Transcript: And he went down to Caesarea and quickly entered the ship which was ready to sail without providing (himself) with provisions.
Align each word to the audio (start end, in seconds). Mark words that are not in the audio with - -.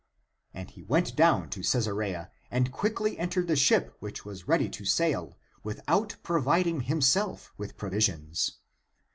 And 0.51 0.71
he 0.71 0.81
went 0.81 1.15
down 1.15 1.51
to 1.51 1.59
Caesarea 1.59 2.31
and 2.49 2.71
quickly 2.71 3.19
entered 3.19 3.45
the 3.47 3.55
ship 3.55 3.95
which 3.99 4.25
was 4.25 4.47
ready 4.47 4.67
to 4.67 4.83
sail 4.83 5.37
without 5.63 6.15
providing 6.23 6.81
(himself) 6.81 7.53
with 7.55 7.77
provisions. 7.77 8.57